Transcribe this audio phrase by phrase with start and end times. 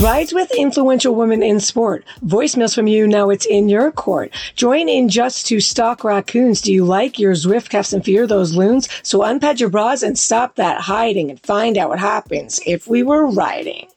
[0.00, 2.06] Rides with influential women in sport.
[2.24, 3.06] Voicemails from you.
[3.06, 4.32] Now it's in your court.
[4.54, 6.62] Join in just to stalk raccoons.
[6.62, 8.88] Do you like your Zwift cuffs and fear those loons?
[9.02, 13.02] So unpad your bras and stop that hiding and find out what happens if we
[13.02, 13.88] were riding.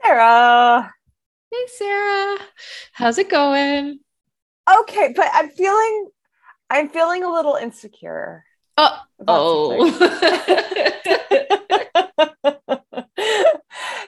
[0.00, 0.94] Sarah.
[1.50, 2.38] Hey, Sarah.
[2.92, 3.98] How's it going?
[4.82, 6.08] Okay, but I'm feeling,
[6.70, 8.44] I'm feeling a little insecure.
[8.76, 9.90] Oh, oh.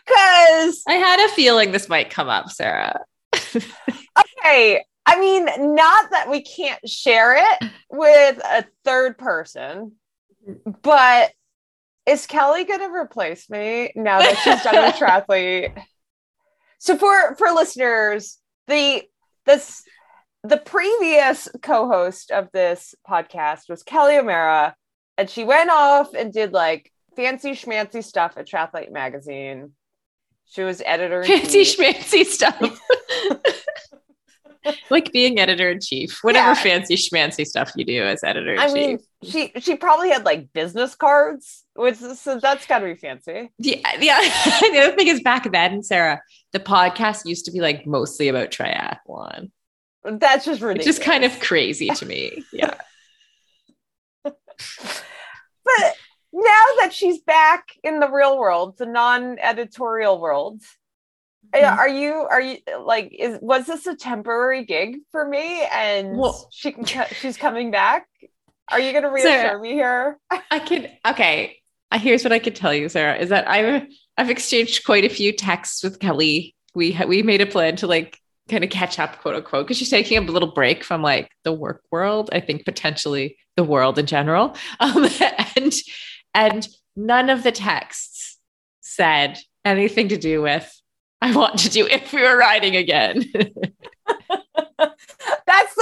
[0.06, 3.00] Because I had a feeling this might come up, Sarah.
[3.34, 4.84] okay.
[5.06, 9.92] I mean, not that we can't share it with a third person,
[10.82, 11.32] but
[12.06, 15.82] is Kelly going to replace me now that she's done with triathlete?
[16.78, 19.02] So for for listeners, the
[19.46, 19.82] this
[20.44, 24.76] the previous co-host of this podcast was Kelly O'Mara,
[25.16, 29.72] and she went off and did like fancy schmancy stuff at Triathlete magazine.
[30.44, 31.24] She was editor.
[31.24, 32.78] Fancy schmancy stuff.
[34.90, 36.54] like being editor in chief, whatever yeah.
[36.54, 38.70] fancy schmancy stuff you do as editor in chief.
[38.70, 42.96] I mean, she she probably had like business cards, which so that's got to be
[42.96, 43.50] fancy.
[43.58, 44.20] Yeah, yeah.
[44.60, 46.20] the other thing is back then, Sarah,
[46.52, 49.50] the podcast used to be like mostly about triathlon.
[50.04, 50.86] That's just ridiculous.
[50.86, 52.44] It's just kind of crazy to me.
[52.52, 52.74] Yeah.
[54.24, 54.34] but
[56.32, 60.60] now that she's back in the real world, the non-editorial world,
[61.54, 61.78] mm-hmm.
[61.78, 66.48] are you are you like is was this a temporary gig for me and well,
[66.52, 68.06] she can she's coming back?
[68.70, 70.18] Are you going to reassure Sarah, me here?
[70.50, 71.58] I can okay.
[71.90, 73.86] Uh, here's what I could tell you, Sarah, is that I've
[74.18, 76.54] I've exchanged quite a few texts with Kelly.
[76.74, 78.18] We ha- we made a plan to like
[78.48, 81.52] kind of catch up, quote unquote, because she's taking a little break from like the
[81.52, 82.30] work world.
[82.32, 85.08] I think potentially the world in general, um,
[85.56, 85.74] and
[86.34, 88.38] and none of the texts
[88.80, 90.70] said anything to do with,
[91.20, 93.24] I want to do if we were riding again.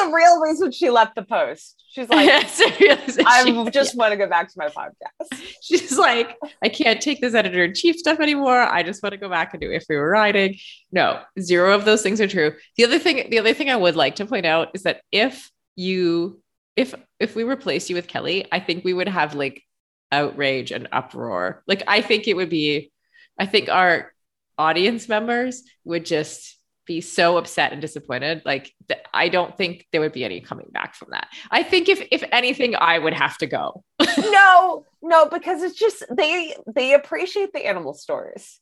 [0.02, 1.82] The real reason she left the post.
[1.92, 2.28] She's like,
[3.26, 5.56] I just want to go back to my podcast.
[5.62, 8.58] She's like, I can't take this editor in chief stuff anymore.
[8.58, 10.56] I just want to go back and do if we were riding.
[10.90, 12.54] No, zero of those things are true.
[12.78, 15.50] The other thing, the other thing I would like to point out is that if
[15.76, 16.40] you,
[16.76, 19.62] if if we replace you with Kelly, I think we would have like
[20.10, 21.62] outrage and uproar.
[21.66, 22.90] Like I think it would be,
[23.38, 24.12] I think our
[24.56, 26.56] audience members would just
[26.86, 28.42] be so upset and disappointed.
[28.44, 31.28] Like th- I don't think there would be any coming back from that.
[31.50, 33.84] I think if if anything, I would have to go.
[34.18, 38.60] no, no, because it's just they they appreciate the animal stories.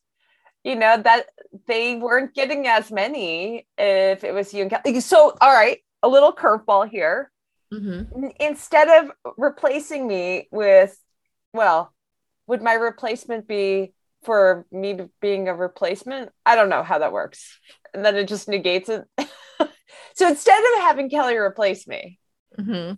[0.64, 1.26] You know that
[1.66, 5.00] they weren't getting as many if it was you and Kelly.
[5.00, 7.30] So all right, a little curveball here.
[7.72, 8.26] Mm-hmm.
[8.40, 10.98] Instead of replacing me with
[11.52, 11.92] well,
[12.46, 13.94] would my replacement be
[14.24, 16.30] for me being a replacement?
[16.44, 17.58] I don't know how that works.
[17.94, 19.04] And then it just negates it.
[20.14, 22.18] so instead of having Kelly replace me,
[22.58, 22.94] mm-hmm.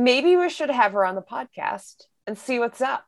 [0.00, 3.04] maybe we should have her on the podcast and see what's up.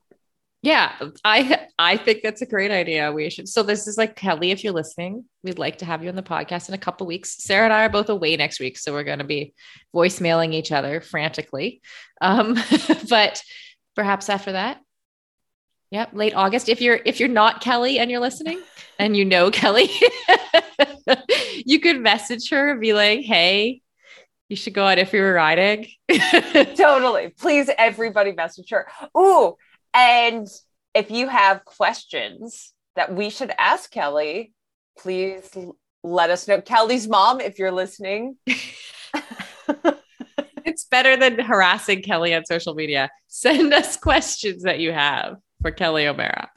[0.62, 0.92] Yeah,
[1.24, 3.10] I I think that's a great idea.
[3.10, 3.48] We should.
[3.48, 6.22] So this is like Kelly, if you're listening, we'd like to have you on the
[6.22, 7.42] podcast in a couple weeks.
[7.42, 9.54] Sarah and I are both away next week, so we're going to be
[9.92, 11.82] voicemailing each other frantically.
[12.20, 12.56] Um,
[13.10, 13.42] but
[13.96, 14.80] perhaps after that.
[15.90, 16.68] Yep, late August.
[16.68, 18.62] If you're if you're not Kelly and you're listening
[19.00, 19.90] and you know Kelly,
[21.66, 23.82] you could message her and be like, "Hey,
[24.48, 25.88] you should go out if you were riding."
[26.76, 27.30] totally.
[27.38, 28.86] Please, everybody message her.
[29.16, 29.56] Ooh,
[29.94, 30.46] and
[30.94, 34.52] if you have questions that we should ask Kelly,
[34.98, 35.56] please
[36.04, 36.60] let us know.
[36.60, 38.36] Kelly's mom, if you're listening
[40.64, 43.10] it's better than harassing Kelly on social media.
[43.28, 46.50] Send us questions that you have for Kelly O'Mara.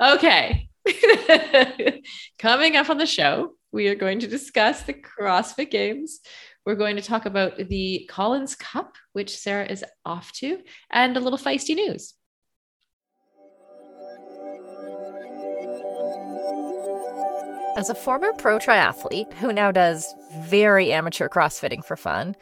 [0.00, 0.68] okay.
[2.38, 6.20] Coming up on the show, we are going to discuss the CrossFit Games.
[6.66, 10.58] We're going to talk about the Collins Cup, which Sarah is off to,
[10.90, 12.14] and a little feisty news.
[17.76, 22.36] As a former pro triathlete who now does very amateur crossfitting for fun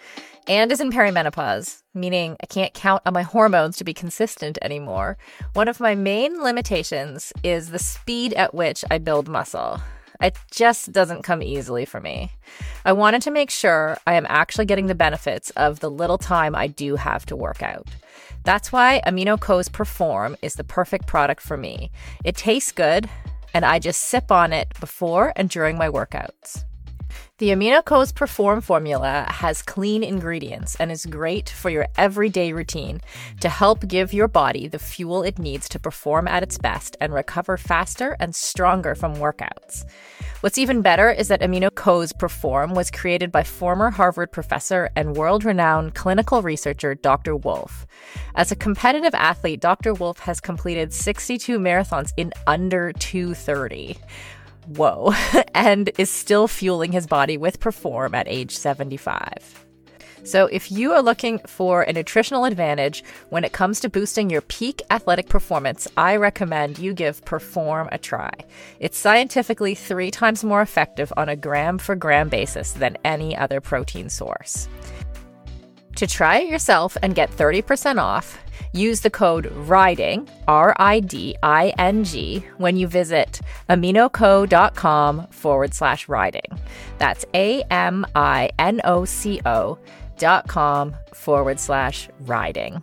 [0.49, 5.17] and is in perimenopause, meaning I can't count on my hormones to be consistent anymore,
[5.55, 9.81] one of my main limitations is the speed at which I build muscle.
[10.21, 12.33] It just doesn't come easily for me.
[12.85, 16.55] I wanted to make sure I am actually getting the benefits of the little time
[16.55, 17.89] I do have to work out.
[18.44, 21.91] That's why AminoCo's Perform is the perfect product for me.
[22.25, 23.09] It tastes good,
[23.55, 26.65] and I just sip on it before and during my workouts.
[27.38, 33.00] The AminoCo's Perform formula has clean ingredients and is great for your everyday routine
[33.41, 37.12] to help give your body the fuel it needs to perform at its best and
[37.12, 39.85] recover faster and stronger from workouts.
[40.43, 45.44] What's even better is that AminoCo's Perform was created by former Harvard professor and world
[45.44, 47.37] renowned clinical researcher Dr.
[47.37, 47.87] Wolf.
[48.35, 49.94] As a competitive athlete, Dr.
[49.94, 53.99] Wolf has completed 62 marathons in under 230
[54.67, 55.12] whoa,
[55.55, 59.67] and is still fueling his body with Perform at age 75.
[60.25, 64.43] So, if you are looking for a nutritional advantage when it comes to boosting your
[64.43, 68.31] peak athletic performance, I recommend you give Perform a try.
[68.79, 73.61] It's scientifically three times more effective on a gram for gram basis than any other
[73.61, 74.69] protein source.
[75.97, 78.38] To try it yourself and get 30% off,
[78.73, 85.75] use the code RIDING, R I D I N G, when you visit aminoco.com forward
[85.75, 86.59] slash riding.
[86.99, 89.79] That's A M I N O C O
[90.19, 92.83] dot com forward slash riding.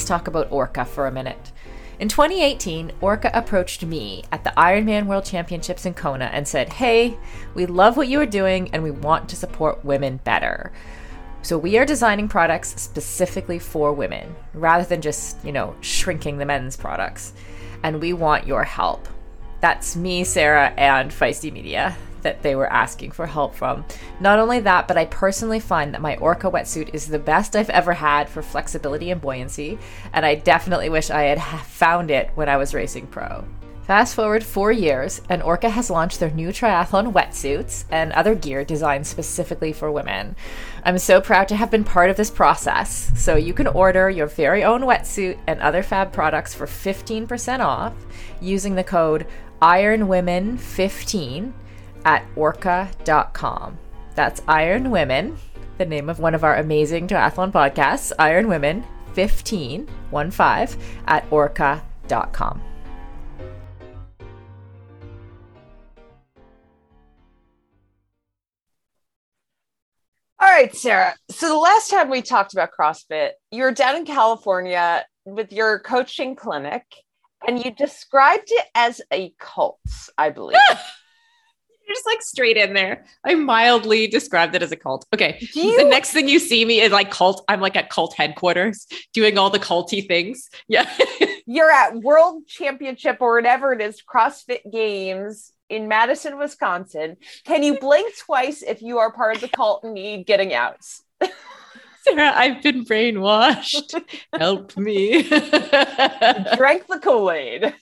[0.00, 1.52] Let's talk about Orca for a minute.
[1.98, 7.18] In 2018, Orca approached me at the Ironman World Championships in Kona and said, Hey,
[7.52, 10.72] we love what you are doing and we want to support women better.
[11.42, 16.46] So we are designing products specifically for women rather than just, you know, shrinking the
[16.46, 17.34] men's products.
[17.82, 19.06] And we want your help.
[19.60, 23.84] That's me, Sarah, and Feisty Media that they were asking for help from.
[24.20, 27.70] Not only that, but I personally find that my Orca wetsuit is the best I've
[27.70, 29.78] ever had for flexibility and buoyancy,
[30.12, 33.44] and I definitely wish I had found it when I was racing pro.
[33.90, 38.64] Fast forward four years, and Orca has launched their new triathlon wetsuits and other gear
[38.64, 40.36] designed specifically for women.
[40.84, 43.10] I'm so proud to have been part of this process.
[43.16, 47.94] So you can order your very own wetsuit and other fab products for 15% off
[48.40, 49.26] using the code
[49.60, 51.52] IRONWOMEN15
[52.04, 53.78] at orca.com.
[54.14, 55.36] That's Iron Women,
[55.78, 62.62] the name of one of our amazing triathlon podcasts, Iron Women 15, 15 at orca.com.
[70.42, 71.14] All right, Sarah.
[71.30, 75.80] So the last time we talked about CrossFit, you were down in California with your
[75.80, 76.82] coaching clinic
[77.46, 79.80] and you described it as a cult,
[80.16, 80.58] I believe.
[81.90, 83.04] Just like straight in there.
[83.24, 85.04] I mildly described it as a cult.
[85.12, 85.38] Okay.
[85.54, 87.44] You- the next thing you see me is like cult.
[87.48, 90.48] I'm like at cult headquarters doing all the culty things.
[90.68, 90.88] Yeah.
[91.46, 97.16] You're at World Championship or whatever it is, CrossFit Games in Madison, Wisconsin.
[97.44, 100.78] Can you blink twice if you are part of the cult and need getting out?
[102.02, 104.00] Sarah, I've been brainwashed.
[104.38, 105.22] Help me.
[105.22, 107.64] Drank the Kool-Aid.
[107.64, 107.74] I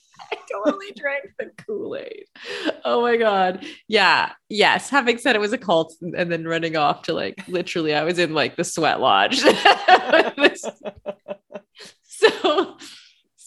[0.51, 2.25] totally drank the Kool-Aid.
[2.85, 3.65] Oh my God.
[3.87, 4.31] Yeah.
[4.49, 4.89] Yes.
[4.89, 8.19] Having said it was a cult and then running off to like literally, I was
[8.19, 9.39] in like the sweat lodge.
[12.03, 12.77] so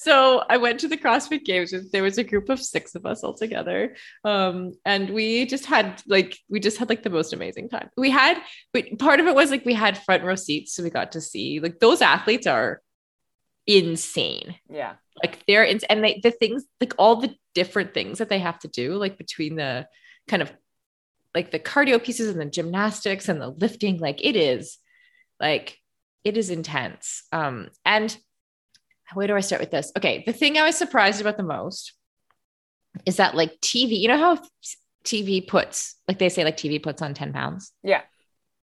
[0.03, 1.73] so I went to the CrossFit Games.
[1.93, 6.03] There was a group of six of us all together, um, and we just had
[6.09, 7.89] like we just had like the most amazing time.
[7.97, 10.91] We had, but part of it was like we had front row seats, so we
[10.91, 12.83] got to see like those athletes are
[13.67, 14.57] insane.
[14.69, 14.95] Yeah.
[15.23, 18.59] Like they're in, and they the things like all the different things that they have
[18.61, 19.87] to do, like between the
[20.29, 20.53] kind of
[21.35, 24.79] like the cardio pieces and the gymnastics and the lifting, like it is
[25.41, 25.79] like
[26.25, 27.25] it is intense.
[27.33, 28.17] Um, and
[29.15, 29.93] where do I start with this?
[29.97, 31.93] Okay, the thing I was surprised about the most
[33.07, 34.39] is that like TV, you know how
[35.05, 37.73] TV puts, like they say, like TV puts on 10 pounds?
[37.83, 38.03] Yeah.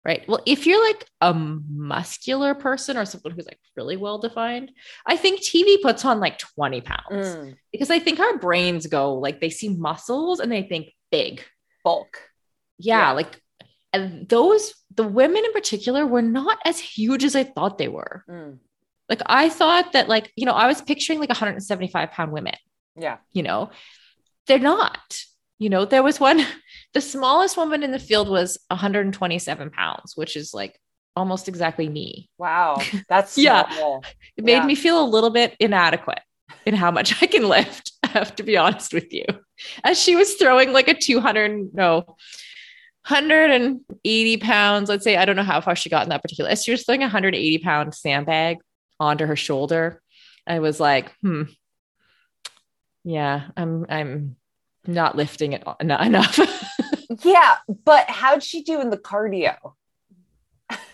[0.06, 0.24] Right.
[0.30, 4.72] Well, if you're like a muscular person or someone who's like really well defined,
[5.06, 7.56] I think TV puts on like 20 pounds Mm.
[7.72, 11.44] because I think our brains go like they see muscles and they think big.
[11.84, 12.18] Bulk.
[12.78, 13.00] Yeah.
[13.00, 13.12] Yeah.
[13.12, 13.42] Like,
[13.92, 18.24] and those, the women in particular, were not as huge as I thought they were.
[18.30, 18.60] Mm.
[19.10, 22.56] Like I thought that like, you know, I was picturing like 175 pound women,
[22.96, 23.18] Yeah.
[23.34, 23.72] you know,
[24.48, 25.20] they're not,
[25.60, 26.44] you know, there was one,
[26.94, 30.80] the smallest woman in the field was 127 pounds, which is like
[31.16, 32.30] almost exactly me.
[32.38, 32.78] Wow.
[33.10, 33.70] That's Yeah.
[33.70, 34.04] small.
[34.38, 34.66] It made Yeah.
[34.66, 36.22] me feel a little bit inadequate
[36.66, 37.92] in how much I can lift.
[38.04, 39.26] I have to be honest with you.
[39.84, 42.06] As she was throwing like a 200, no,
[43.08, 46.72] 180 pounds, let's say, I don't know how far she got in that particular, she
[46.72, 48.58] was throwing a 180 pound sandbag
[49.00, 50.02] onto her shoulder.
[50.48, 51.44] I was like, hmm,
[53.04, 54.36] yeah, I'm, I'm
[54.90, 56.40] not lifting it enough.
[57.24, 57.56] yeah,
[57.86, 59.56] but how'd she do in the cardio?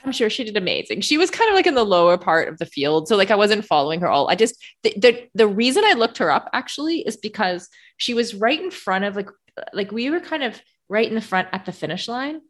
[0.06, 1.02] I'm sure she did amazing.
[1.02, 3.08] She was kind of like in the lower part of the field.
[3.08, 4.30] So like I wasn't following her all.
[4.30, 8.36] I just the, the the reason I looked her up actually is because she was
[8.36, 9.30] right in front of like
[9.74, 12.42] like we were kind of right in the front at the finish line.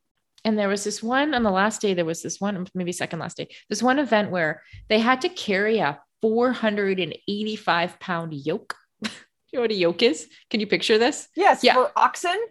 [0.43, 3.17] And there was this one on the last day, there was this one, maybe second
[3.17, 8.75] last day, this one event where they had to carry a 485 pound yoke.
[9.55, 10.27] You know what a yoke is?
[10.49, 11.29] Can you picture this?
[11.33, 11.75] Yes, yeah.
[11.75, 12.37] for oxen.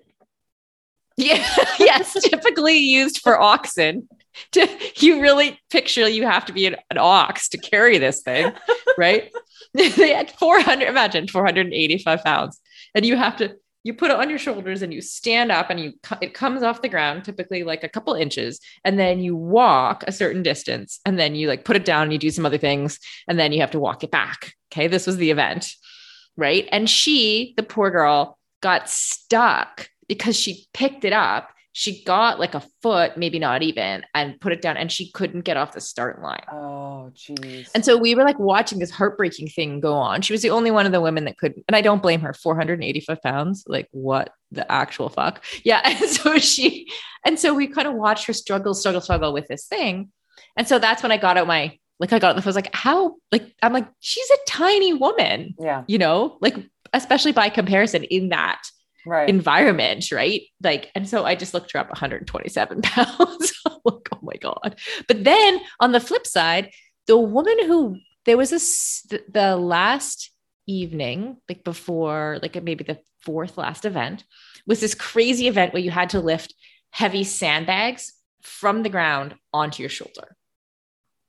[1.16, 1.46] Yeah,
[1.78, 4.08] yes, typically used for oxen.
[4.50, 8.52] To, you really picture you have to be an, an ox to carry this thing,
[8.98, 9.30] right?
[9.74, 12.60] they had 400, imagine 485 pounds,
[12.96, 15.78] and you have to you put it on your shoulders and you stand up and
[15.78, 20.02] you it comes off the ground typically like a couple inches and then you walk
[20.06, 22.58] a certain distance and then you like put it down and you do some other
[22.58, 25.76] things and then you have to walk it back okay this was the event
[26.36, 32.38] right and she the poor girl got stuck because she picked it up she got
[32.38, 35.72] like a foot, maybe not even, and put it down, and she couldn't get off
[35.72, 36.44] the start line.
[36.50, 37.68] Oh, jeez.
[37.74, 40.22] And so we were like watching this heartbreaking thing go on.
[40.22, 42.32] She was the only one of the women that could, and I don't blame her.
[42.32, 45.44] 485 pounds, like what the actual fuck?
[45.64, 45.80] Yeah.
[45.84, 46.88] And so she,
[47.26, 50.12] and so we kind of watched her struggle, struggle, struggle with this thing.
[50.56, 52.50] And so that's when I got out my, like, I got, on the phone, I
[52.50, 55.54] was like, how, like, I'm like, she's a tiny woman.
[55.58, 55.84] Yeah.
[55.86, 56.56] You know, like,
[56.92, 58.62] especially by comparison in that
[59.06, 59.28] right.
[59.28, 60.42] environment, right?
[60.62, 63.62] Like, and so I just looked her up 127 pounds.
[63.66, 64.76] like, oh my God.
[65.08, 66.70] But then on the flip side,
[67.06, 70.30] the woman who there was this the last
[70.66, 74.24] evening, like before, like maybe the fourth last event,
[74.66, 76.54] was this crazy event where you had to lift
[76.90, 80.36] heavy sandbags from the ground onto your shoulder.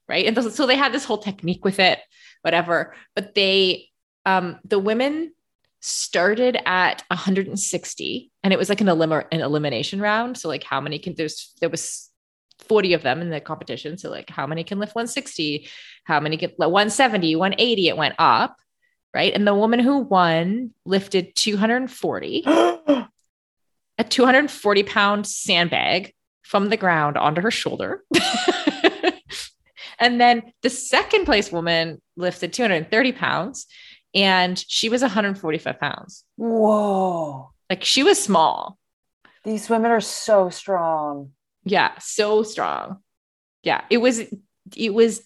[0.07, 0.25] Right.
[0.25, 1.99] And so they had this whole technique with it,
[2.41, 2.93] whatever.
[3.15, 3.89] But they,
[4.25, 5.33] um, the women
[5.81, 10.37] started at 160 and it was like an, elim- an elimination round.
[10.37, 12.09] So like how many can there's there was
[12.67, 13.97] 40 of them in the competition.
[13.97, 15.67] So like how many can lift 160
[16.03, 18.57] how many get 170 180 it went up
[19.15, 19.33] right?
[19.33, 27.41] And the woman who won lifted 240 a 240 pound sandbag from the ground onto
[27.41, 28.03] her shoulder
[29.99, 33.67] and then the second place woman lifted 230 pounds
[34.13, 36.23] and she was 145 pounds.
[36.37, 37.51] Whoa.
[37.69, 38.77] Like she was small.
[39.43, 41.31] These women are so strong.
[41.63, 42.99] Yeah, so strong.
[43.63, 44.21] Yeah, it was
[44.75, 45.21] it was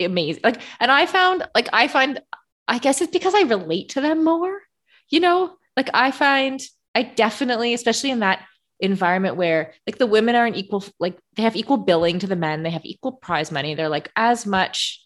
[0.00, 0.42] amazing.
[0.44, 2.20] Like and I found like I find
[2.68, 4.60] I guess it's because I relate to them more.
[5.08, 6.60] You know, like I find
[6.94, 8.44] I definitely especially in that
[8.82, 12.36] environment where like the women are an equal like they have equal billing to the
[12.36, 13.74] men, they have equal prize money.
[13.74, 14.98] They're like as much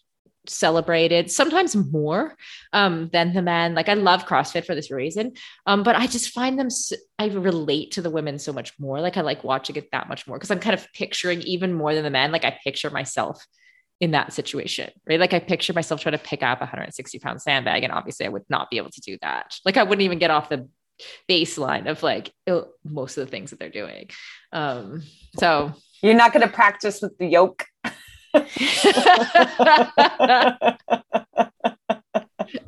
[0.47, 2.35] celebrated, sometimes more
[2.73, 3.75] um, than the men.
[3.75, 5.33] Like I love CrossFit for this reason,
[5.65, 6.69] um, but I just find them.
[6.69, 8.99] So, I relate to the women so much more.
[8.99, 11.93] Like I like watching it that much more because I'm kind of picturing even more
[11.93, 12.31] than the men.
[12.31, 13.45] Like I picture myself
[13.99, 15.19] in that situation, right?
[15.19, 18.29] Like I picture myself trying to pick up a 160 pound sandbag, and obviously I
[18.29, 19.55] would not be able to do that.
[19.65, 20.67] Like I wouldn't even get off the
[21.29, 22.31] baseline of like
[22.83, 24.09] most of the things that they're doing.
[24.51, 25.03] Um,
[25.37, 27.65] so you're not going to practice with the yoke.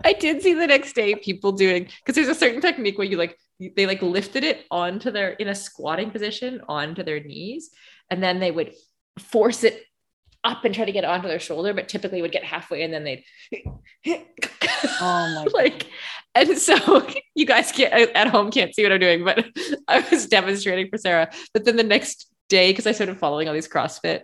[0.04, 3.18] I did see the next day people doing because there's a certain technique where you
[3.18, 3.38] like
[3.76, 7.70] they like lifted it onto their in a squatting position onto their knees
[8.10, 8.74] and then they would
[9.20, 9.84] force it
[10.44, 13.04] up and try to get onto their shoulder, but typically would get halfway and then
[13.04, 13.24] they'd
[15.02, 15.88] oh my like
[16.36, 19.46] and so you guys can't at home can't see what I'm doing, but
[19.88, 21.30] I was demonstrating for Sarah.
[21.54, 24.22] But then the next day, because I started following all these CrossFit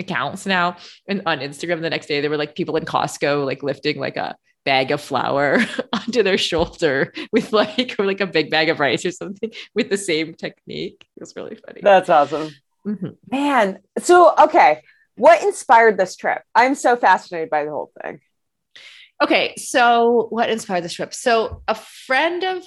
[0.00, 0.76] accounts now
[1.08, 4.16] and on Instagram the next day there were like people in Costco like lifting like
[4.16, 5.58] a bag of flour
[5.92, 9.88] onto their shoulder with like or like a big bag of rice or something with
[9.88, 11.06] the same technique.
[11.16, 11.80] It was really funny.
[11.82, 12.50] That's awesome.
[12.86, 13.08] Mm-hmm.
[13.30, 14.82] Man, so okay,
[15.18, 16.42] what inspired this trip?
[16.54, 18.20] I'm so fascinated by the whole thing.
[19.22, 21.12] Okay, so what inspired this trip?
[21.12, 22.62] So a friend of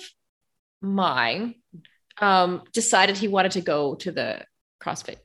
[0.82, 1.56] mine
[2.20, 4.46] um, decided he wanted to go to the
[4.84, 5.18] CrossFit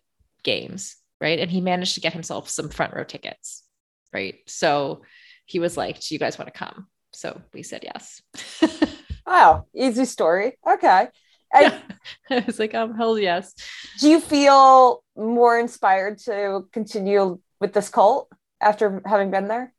[0.45, 1.39] Games right?
[1.39, 3.65] And he managed to get himself some front row tickets,
[4.13, 4.37] right?
[4.47, 5.03] So
[5.45, 6.87] he was like, Do you guys want to come?
[7.13, 8.23] So we said yes.
[9.27, 10.59] oh, easy story.
[10.67, 11.09] Okay.
[11.55, 11.79] Yeah.
[12.31, 13.55] I was like, um, hell yes.
[14.01, 18.29] Do you feel more inspired to continue with this cult
[18.61, 19.73] after having been there?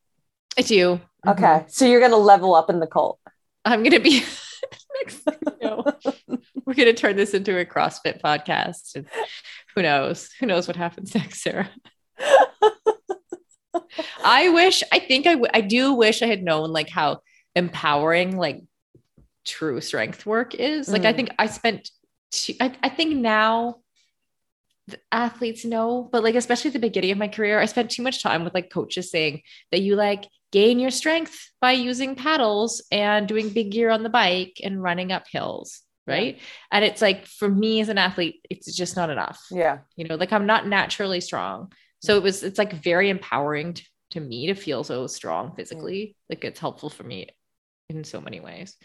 [0.57, 0.99] I do.
[1.27, 1.43] Okay.
[1.43, 1.67] Mm-hmm.
[1.69, 3.19] So you're going to level up in the cult.
[3.65, 4.23] I'm going to be,
[5.03, 5.83] Next thing you know,
[6.65, 8.95] we're going to turn this into a CrossFit podcast.
[8.95, 9.05] And
[9.75, 10.29] who knows?
[10.39, 11.69] Who knows what happens next, Sarah?
[14.23, 17.19] I wish, I think I, w- I do wish I had known like how
[17.55, 18.63] empowering like
[19.47, 20.87] true strength work is.
[20.89, 21.15] Like, I Mm.
[21.15, 21.89] think I spent,
[22.31, 23.77] two, I, I think now
[24.87, 28.03] the athletes know, but like, especially at the beginning of my career, I spent too
[28.03, 32.85] much time with like coaches saying that you like gain your strength by using paddles
[32.91, 35.81] and doing big gear on the bike and running up hills.
[36.05, 36.39] Right.
[36.71, 39.79] And it's like, for me as an athlete, it's just not enough Yeah.
[39.97, 43.83] you know like i'm not naturally strong so it was it's like very empowering t-
[44.11, 47.27] to me to feel so strong physically like it's helpful for me
[47.89, 48.77] in so many ways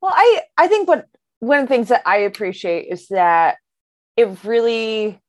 [0.00, 1.06] Well, I I think what
[1.40, 3.56] one of the things that I appreciate is that
[4.16, 5.20] it really,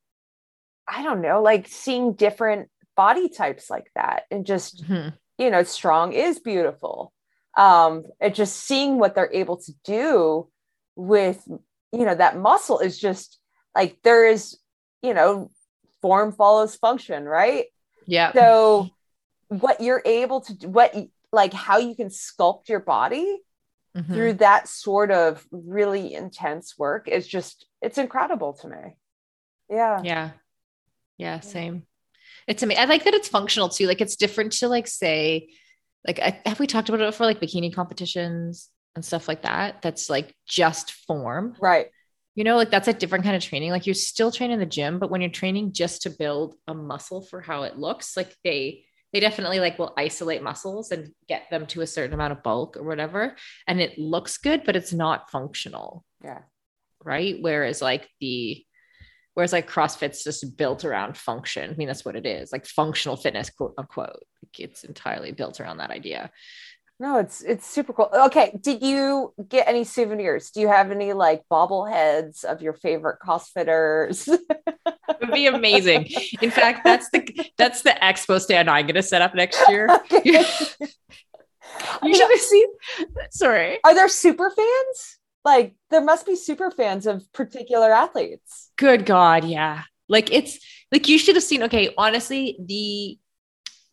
[0.87, 5.13] I don't know, like seeing different body types like that, and just Mhm.
[5.37, 7.11] you know, strong is beautiful.
[7.57, 10.49] Um, and just seeing what they're able to do
[10.95, 11.45] with
[11.91, 13.39] you know that muscle is just
[13.75, 14.57] like there is
[15.01, 15.49] you know
[16.01, 17.65] form follows function, right?
[18.07, 18.89] yeah so
[19.49, 20.95] what you're able to do what
[21.31, 23.39] like how you can sculpt your body
[23.95, 24.13] Mhm.
[24.13, 28.95] through that sort of really intense work is just it's incredible to me.
[29.69, 30.01] Yeah.
[30.03, 30.31] Yeah.
[31.17, 31.85] Yeah same.
[32.47, 33.87] It's amazing i like that it's functional too.
[33.87, 35.49] Like it's different to like say
[36.07, 39.81] like I, have we talked about it before like bikini competitions and stuff like that?
[39.81, 41.55] That's like just form.
[41.61, 41.87] Right.
[42.35, 43.71] You know, like that's a different kind of training.
[43.71, 46.73] Like you're still training in the gym, but when you're training just to build a
[46.73, 51.49] muscle for how it looks, like they they definitely like will isolate muscles and get
[51.49, 53.35] them to a certain amount of bulk or whatever.
[53.67, 56.05] And it looks good, but it's not functional.
[56.23, 56.39] Yeah.
[57.03, 57.37] Right.
[57.39, 58.63] Whereas like the
[59.33, 61.71] whereas like CrossFit's just built around function.
[61.71, 64.23] I mean, that's what it is, like functional fitness, quote unquote.
[64.43, 66.31] Like it's entirely built around that idea.
[67.01, 71.13] No it's it's super cool okay did you get any souvenirs do you have any
[71.13, 74.27] like bobbleheads of your favorite crossfitters
[75.09, 76.07] It would be amazing.
[76.41, 77.21] In fact, that's the
[77.57, 79.87] that's the expo stand I'm gonna set up next year.
[80.11, 82.09] Okay.
[82.09, 82.67] You should have seen.
[83.31, 83.79] Sorry.
[83.83, 89.45] are there super fans like there must be super fans of particular athletes Good God,
[89.45, 89.83] yeah.
[90.09, 90.59] Like it's
[90.91, 91.63] like you should have seen.
[91.63, 93.17] Okay, honestly, the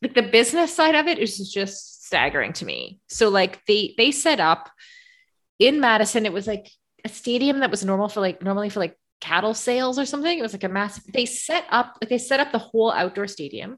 [0.03, 3.01] like the business side of it is just staggering to me.
[3.09, 4.71] So like they they set up
[5.59, 6.25] in Madison.
[6.25, 6.71] It was like
[7.05, 10.39] a stadium that was normal for like normally for like cattle sales or something.
[10.39, 11.05] It was like a massive.
[11.13, 13.77] They set up like they set up the whole outdoor stadium.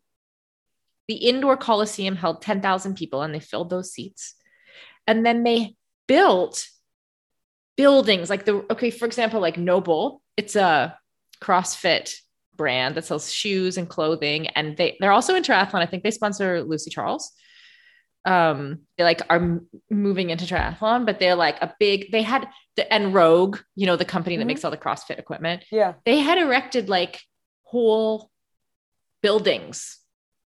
[1.09, 4.37] The indoor coliseum held ten thousand people, and they filled those seats.
[5.09, 5.75] And then they
[6.07, 6.69] built
[7.77, 10.97] buildings like the okay for example like NOBULL it's a
[11.43, 12.15] crossfit
[12.55, 16.11] brand that sells shoes and clothing and they they're also in triathlon i think they
[16.11, 17.33] sponsor lucy charles
[18.27, 22.93] um they like are moving into triathlon but they're like a big they had the
[22.93, 24.49] and rogue you know the company that Mhm.
[24.49, 25.65] makes all the crossfit equipment.
[25.73, 25.95] Yeah.
[26.05, 27.21] They had erected like
[27.65, 28.31] whole
[29.23, 29.99] buildings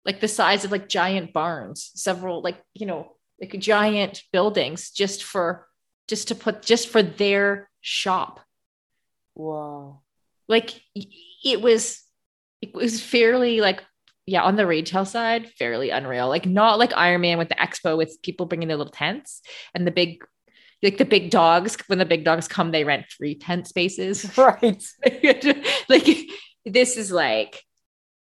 [0.05, 5.25] like the size of like giant barns several like you know like giant buildings just
[5.25, 5.67] for
[6.09, 8.41] just to put just for their shop.
[9.35, 10.03] Wow.
[10.49, 12.03] Like it was
[12.63, 13.83] it was fairly like
[14.27, 16.29] yeah on the retail side fairly unreal.
[16.29, 19.43] Like not like Ironman with the expo with people bringing their little tents
[19.75, 20.25] and the big
[20.83, 24.31] like the big dogs when the big dogs come they rent three tent spaces.
[24.39, 24.85] Right.
[25.89, 26.07] Like
[26.65, 27.63] this is like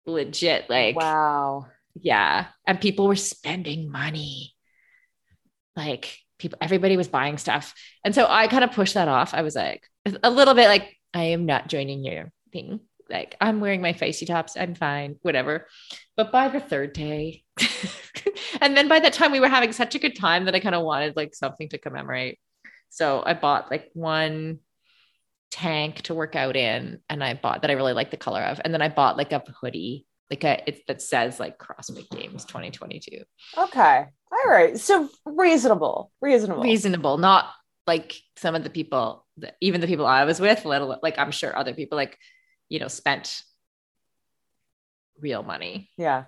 [0.05, 1.67] legit like wow.
[1.99, 2.47] yeah.
[2.65, 4.55] And people were spending money.
[5.75, 7.73] Like people everybody was buying stuff.
[8.03, 9.33] And so i kind of pushed that off.
[9.33, 9.83] I was like
[10.23, 14.27] a little bit like i am not joining your thing like i'm wearing my Feisty
[14.27, 15.67] tops i'm fine whatever.
[16.15, 17.43] But by the third day
[18.61, 20.75] and then by that time we were having such a good time that i kind
[20.75, 22.39] of wanted like something to commemorate.
[22.89, 24.59] So i bought like one
[25.51, 28.61] tank to work out in and i bought that i really like the color of
[28.63, 32.45] and then i bought like a hoodie like a it that says like CrossFit Games
[32.45, 33.23] 2022.
[33.57, 36.61] okay all right so reasonable reasonable.
[36.61, 37.49] Reasonable, not
[37.89, 39.25] like some of the people,
[39.61, 42.17] even the people I was with, let alone like I'm sure other people like,
[42.69, 43.41] you know, spent
[45.19, 46.23] real money yeah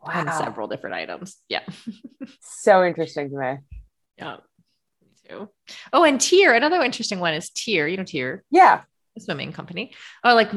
[0.00, 1.36] on wow several different items.
[1.48, 1.62] Yeah.
[2.40, 3.56] so interesting to me
[4.18, 4.36] Yeah.
[5.02, 5.48] Me too.
[5.92, 8.82] Oh, and Tyr, another interesting one is Tyr, you know, Tyr, yeah
[9.14, 9.92] the swimming company.
[10.24, 10.50] Oh, like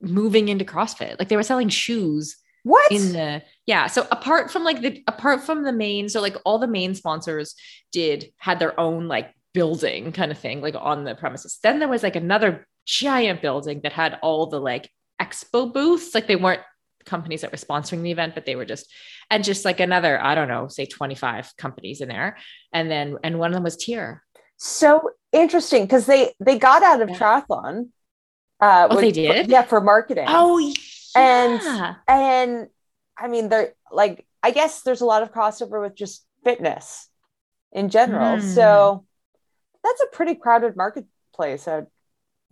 [0.00, 1.18] moving into CrossFit.
[1.18, 5.42] Like they were selling shoes what in the yeah so apart from like the apart
[5.42, 7.56] from the main so like all the main sponsors
[7.90, 11.88] did had their own like building kind of thing like on the premises then there
[11.88, 14.90] was like another giant building that had all the like
[15.20, 16.60] expo booths like they weren't
[17.04, 18.86] companies that were sponsoring the event but they were just
[19.30, 22.36] and just like another i don't know say 25 companies in there
[22.72, 24.22] and then and one of them was Tyr
[24.56, 27.18] so interesting because they they got out of Yeah.
[27.18, 27.88] triathlon.
[28.60, 29.50] Uh, Oh, they did?
[29.50, 30.26] yeah, for marketing.
[30.28, 30.74] Oh, yeah.
[31.16, 32.68] And- and
[33.18, 37.08] I mean, they're like, I guess there's a lot of crossover with just fitness
[37.72, 38.36] in general.
[38.38, 38.46] Hmm.
[38.46, 39.04] So
[39.82, 41.86] that's a pretty crowded marketplace, I'd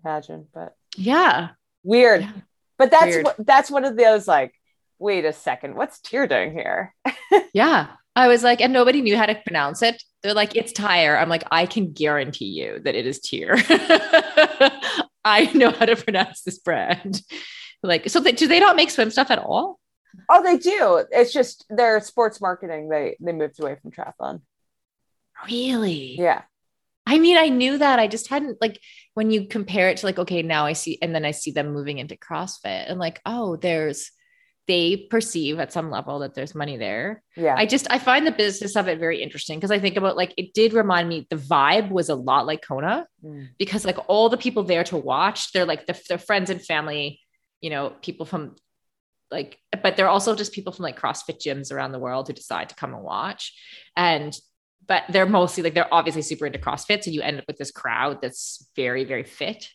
[0.04, 0.46] imagine.
[0.52, 1.50] But yeah.
[1.82, 2.22] weird.
[2.22, 2.32] Yeah.
[2.78, 3.24] But that's Weird.
[3.24, 4.54] what that's one of those like,
[4.98, 6.94] wait a second, what's Tyr doing here?
[7.52, 7.88] Yeah.
[8.16, 10.02] I was like, and nobody knew how to pronounce it.
[10.22, 11.16] They're like, it's tire.
[11.16, 13.54] I'm like, I can guarantee you that it is tier.
[15.24, 17.22] I know how to pronounce this brand.
[17.82, 19.78] Like, so they, do they not make swim stuff at all?
[20.28, 21.04] Oh, they do.
[21.12, 22.88] It's just their sports marketing.
[22.88, 24.40] They they moved away from triathlon.
[25.46, 26.16] Really?
[26.18, 26.42] Yeah.
[27.10, 27.98] I mean, I knew that.
[27.98, 28.80] I just hadn't like
[29.14, 31.72] when you compare it to like, okay, now I see, and then I see them
[31.72, 34.12] moving into CrossFit and like, oh, there's,
[34.68, 37.24] they perceive at some level that there's money there.
[37.36, 37.56] Yeah.
[37.58, 40.32] I just, I find the business of it very interesting because I think about like,
[40.36, 43.48] it did remind me, the vibe was a lot like Kona Mm.
[43.58, 47.20] because like all the people there to watch, they're like the, their friends and family,
[47.60, 48.54] you know, people from
[49.32, 52.68] like, but they're also just people from like CrossFit gyms around the world who decide
[52.68, 53.52] to come and watch.
[53.96, 54.32] And
[54.86, 57.04] but they're mostly like they're obviously super into CrossFit.
[57.04, 59.68] So you end up with this crowd that's very, very fit.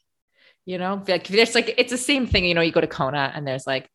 [0.65, 2.45] You know, like there's like it's the same thing.
[2.45, 3.89] You know, you go to Kona and there's like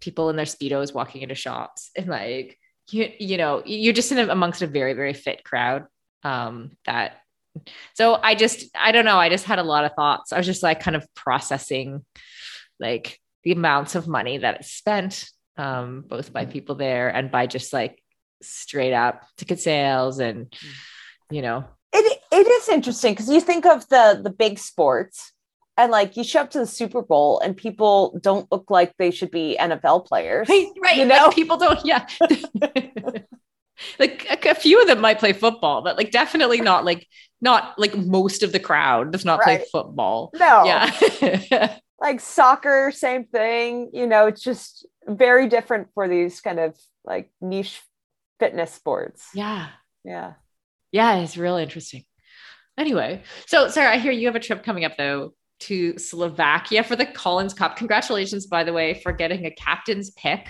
[0.00, 2.58] people in their speedos walking into shops and like
[2.90, 5.86] you you know you're just in a, amongst a very very fit crowd.
[6.22, 7.18] Um, that
[7.94, 9.18] so I just I don't know.
[9.18, 10.32] I just had a lot of thoughts.
[10.32, 12.04] I was just like kind of processing
[12.80, 17.46] like the amounts of money that is spent um, both by people there and by
[17.46, 18.02] just like
[18.42, 20.52] straight up ticket sales and
[21.30, 25.32] you know it it is interesting because you think of the the big sports
[25.76, 29.10] and like you show up to the Super Bowl and people don't look like they
[29.10, 30.48] should be NFL players.
[30.48, 31.30] right right You know?
[31.30, 32.06] people don't yeah
[33.98, 37.06] like a, a few of them might play football but like definitely not like
[37.40, 43.24] not like most of the crowd does not play football No, yeah like soccer, same
[43.24, 43.90] thing.
[43.94, 47.80] You know, it's just very different for these kind of like niche
[48.38, 49.28] fitness sports.
[49.34, 49.68] yeah
[50.04, 50.34] Yeah.
[50.92, 52.04] Yeah, it's real interesting.
[52.78, 56.96] Anyway, so Sarah, I hear you have a trip coming up though to Slovakia for
[56.96, 57.76] the Collins Cup.
[57.76, 60.48] Congratulations, by the way, for getting a captain's pick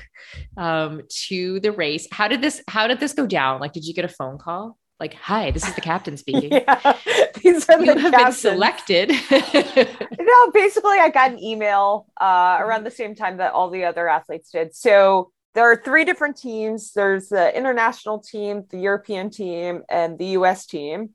[0.57, 2.09] um, to the race.
[2.11, 2.63] How did this?
[2.69, 3.61] How did this go down?
[3.61, 4.77] Like, did you get a phone call?
[5.01, 6.51] Like, hi, this is the captain speaking.
[6.67, 6.97] Yeah.
[7.43, 9.11] These are You the have been selected.
[9.31, 14.09] no, basically, I got an email uh, around the same time that all the other
[14.09, 14.75] athletes did.
[14.75, 20.27] So there are three different teams there's the international team, the European team, and the
[20.39, 21.11] US team.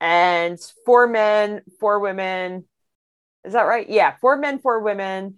[0.00, 2.64] And four men, four women.
[3.44, 3.88] Is that right?
[3.88, 5.36] Yeah, four men, four women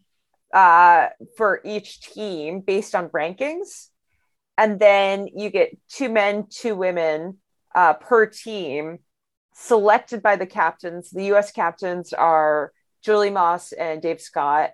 [0.54, 3.88] uh, for each team based on rankings.
[4.56, 7.38] And then you get two men, two women
[7.74, 9.00] uh, per team
[9.54, 11.10] selected by the captains.
[11.10, 14.70] The US captains are Julie Moss and Dave Scott.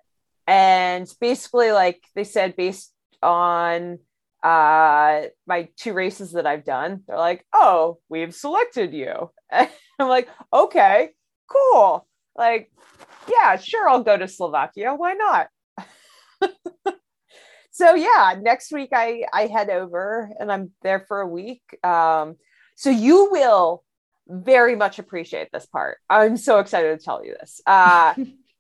[0.47, 3.99] And basically, like they said, based on
[4.43, 9.31] uh my two races that I've done, they're like, oh, we've selected you.
[9.53, 9.69] I'm
[10.09, 11.11] like, okay,
[11.49, 12.07] cool.
[12.37, 12.73] Like,
[13.31, 14.95] yeah, sure, I'll go to Slovakia.
[14.95, 15.49] Why not?
[17.71, 21.63] so yeah, next week I I head over and I'm there for a week.
[21.85, 22.37] Um,
[22.75, 23.85] so you will
[24.29, 25.99] very much appreciate this part.
[26.09, 27.61] I'm so excited to tell you this.
[27.67, 28.15] Uh,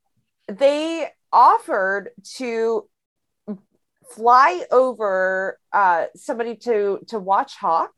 [0.48, 2.88] they offered to
[4.12, 7.92] fly over uh, somebody to to watch Hawk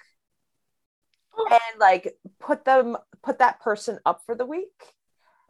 [1.51, 4.95] and like put them put that person up for the week.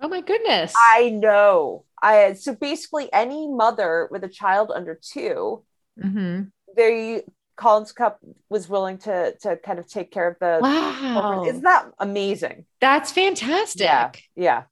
[0.00, 0.72] oh my goodness.
[0.92, 1.84] I know.
[2.02, 5.62] I so basically any mother with a child under two,
[6.02, 6.50] Mhm.
[6.76, 7.24] they
[7.56, 10.58] Collins Cup was willing to to kind of take care of the.
[10.60, 11.44] Wow.
[11.46, 12.66] Isn't that amazing?
[12.80, 13.84] That's fantastic.
[13.86, 14.62] Yeah, yeah.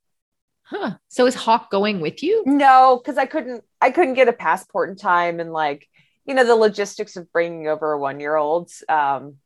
[0.64, 0.96] Huh.
[1.09, 2.42] So is Hawk going with you?
[2.46, 3.62] No, because I couldn't.
[3.83, 5.88] I couldn't get a passport in time, and like
[6.25, 8.71] you know the logistics of bringing over a one year old.
[8.88, 9.37] Um,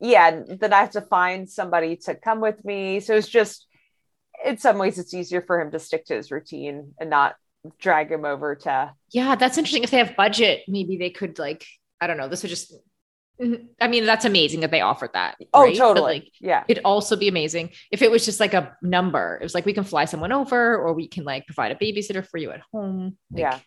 [0.00, 3.00] yeah, then I have to find somebody to come with me.
[3.00, 3.66] So it's just,
[4.44, 7.36] in some ways, it's easier for him to stick to his routine and not
[7.78, 8.92] drag him over to.
[9.10, 9.84] Yeah, that's interesting.
[9.84, 11.64] If they have budget, maybe they could like,
[12.00, 12.74] I don't know, this would just.
[13.80, 15.36] I mean, that's amazing that they offered that.
[15.52, 15.74] Oh, right?
[15.74, 16.12] But, totally.
[16.14, 19.38] like yeah, it'd also be amazing if it was just like a number.
[19.40, 22.26] It was like we can fly someone over or we can like provide a babysitter
[22.26, 23.16] for you at home.
[23.30, 23.58] Like, Yeah.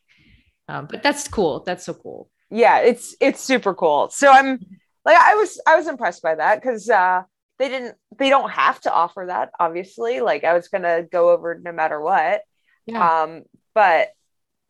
[0.67, 1.63] Um, but that's cool.
[1.65, 2.29] That's so cool.
[2.49, 2.79] yeah.
[2.79, 4.10] It's it's super cool.
[4.10, 4.60] So I'm
[5.05, 7.23] like I was I was impressed by that because uh,
[7.60, 9.51] they didn't they don't have to offer that.
[9.60, 12.41] Obviously, like I was gonna go over no matter what.
[12.86, 13.21] Yeah.
[13.23, 13.43] um
[13.75, 14.10] but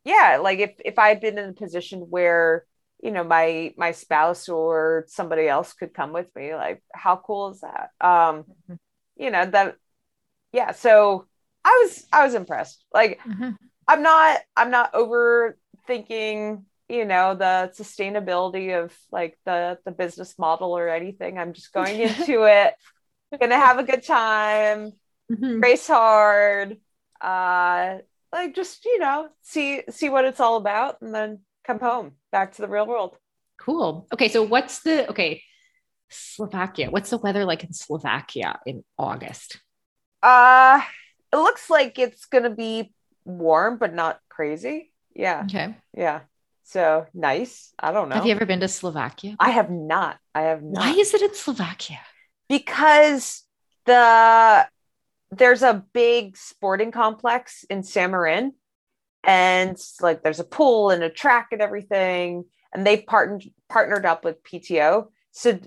[0.04, 2.66] yeah like if if i'd been in a position where
[3.02, 7.52] you know my my spouse or somebody else could come with me like how cool
[7.52, 8.78] is that um Mhm.
[9.18, 9.76] you know that
[10.52, 11.26] yeah so
[11.64, 13.56] i was i was impressed like Mhm.
[13.88, 20.78] i'm not i'm not overthinking you know the sustainability of like the the business model
[20.78, 22.74] or anything i'm just going into it
[23.40, 24.92] gonna have a good time
[25.32, 25.62] Mhm.
[25.62, 26.78] race hard
[27.22, 27.98] uh
[28.32, 32.58] like just you know see see what it's all about and then come home back
[32.58, 33.14] to the real world
[33.62, 34.08] Cool.
[34.16, 35.44] Okay, so what's the okay?
[36.10, 36.90] Slovakia.
[36.90, 39.62] What's the weather like in Slovakia in August?
[40.26, 40.82] uh
[41.32, 42.90] it looks like it's gonna be
[43.24, 45.76] warm but not crazy yeah Okay.
[45.96, 46.28] yeah
[46.66, 49.36] so nice i don't know Have you ever been to Slovakia?
[49.40, 52.02] i have not i have not Why is it in Slovakia?
[52.50, 53.46] because
[53.86, 54.66] the
[55.32, 58.58] there's a big sporting complex in Samorin
[59.24, 64.24] and like there's a pool and a track and everything and they've partnered partnered up
[64.24, 65.60] with PTO so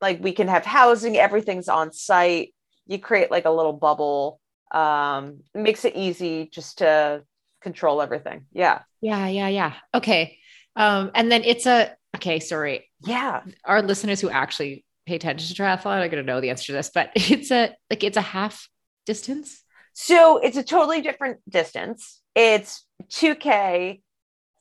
[0.00, 2.54] like we can have housing everything's on site
[2.86, 4.40] you create like a little bubble
[4.72, 7.22] um it makes it easy just to
[7.62, 9.72] control everything yeah Yeah, yeah, yeah.
[9.94, 10.38] Okay.
[10.74, 12.90] Um, and then it's a okay, sorry.
[13.04, 16.72] yeah Our listeners who actually pay attention to triathlon are gonna know the answer to
[16.72, 18.68] this, but it's a like it's a half
[19.06, 19.62] distance.
[19.94, 22.20] So it's a totally different distance.
[22.36, 24.02] It's 2K,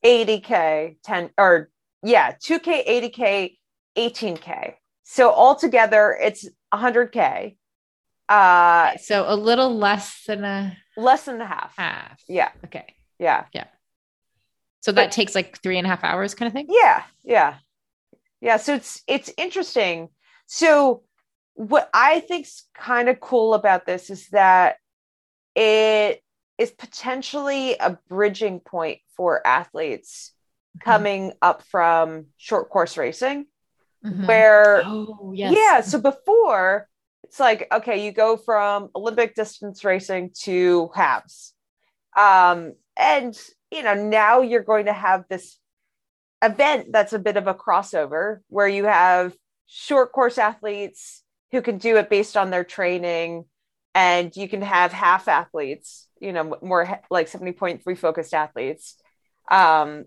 [0.03, 1.69] 80K, 10 or
[2.03, 3.57] yeah, 2K, 80K,
[3.97, 4.73] 18K.
[5.03, 7.57] So altogether it's 100K.
[8.27, 11.73] Uh So a little less than a less than a half.
[11.77, 12.19] half.
[12.27, 12.95] Yeah, Okay.
[13.19, 13.45] yeah.
[13.53, 13.65] Yeah.
[14.81, 16.67] So that takes like three and a half hours kind of thing.
[16.69, 17.55] Yeah, yeah.
[18.41, 20.09] Yeah, so it's it's interesting.
[20.47, 21.03] So
[21.55, 24.77] what I think's kind of cool about this is that
[25.55, 26.21] it
[26.57, 30.31] is potentially a bridging point for athletes
[30.81, 33.45] coming up from short course racing
[34.03, 34.27] Mhm.
[34.27, 35.53] where Oh yes.
[35.55, 36.87] yeah so before
[37.23, 41.53] it's like okay you go from olympic distance racing to halves
[42.15, 43.35] um and
[43.71, 45.57] you know now you're going to have this
[46.43, 49.33] event that's a bit of a crossover where you have
[49.65, 53.45] short course athletes who can do it based on their training
[53.95, 58.97] and you can have half athletes you know more like 70.3 focused athletes
[59.49, 60.05] um